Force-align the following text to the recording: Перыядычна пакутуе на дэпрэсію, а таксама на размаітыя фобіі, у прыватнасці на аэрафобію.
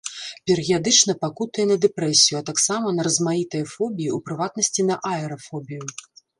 Перыядычна 0.51 1.13
пакутуе 1.25 1.65
на 1.73 1.77
дэпрэсію, 1.83 2.35
а 2.41 2.41
таксама 2.49 2.95
на 3.01 3.07
размаітыя 3.09 3.71
фобіі, 3.75 4.09
у 4.19 4.25
прыватнасці 4.31 4.81
на 4.91 4.95
аэрафобію. 5.15 5.83